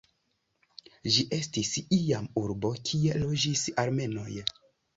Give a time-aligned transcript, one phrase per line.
[1.15, 1.69] Ĝi estis
[1.99, 4.31] iam urbo kie loĝis armenoj.